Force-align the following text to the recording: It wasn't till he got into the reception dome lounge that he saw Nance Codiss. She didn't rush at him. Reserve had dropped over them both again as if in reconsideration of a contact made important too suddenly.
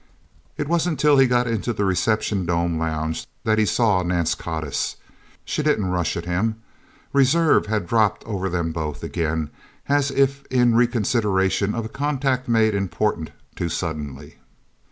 It 0.57 0.67
wasn't 0.67 0.99
till 0.99 1.19
he 1.19 1.27
got 1.27 1.45
into 1.45 1.73
the 1.73 1.85
reception 1.85 2.47
dome 2.47 2.79
lounge 2.79 3.27
that 3.43 3.59
he 3.59 3.67
saw 3.67 4.01
Nance 4.01 4.33
Codiss. 4.33 4.95
She 5.45 5.61
didn't 5.61 5.91
rush 5.91 6.17
at 6.17 6.25
him. 6.25 6.55
Reserve 7.13 7.67
had 7.67 7.85
dropped 7.85 8.23
over 8.23 8.49
them 8.49 8.71
both 8.71 9.03
again 9.03 9.51
as 9.87 10.09
if 10.09 10.43
in 10.47 10.73
reconsideration 10.73 11.75
of 11.75 11.85
a 11.85 11.89
contact 11.89 12.49
made 12.49 12.73
important 12.73 13.29
too 13.55 13.69
suddenly. 13.69 14.37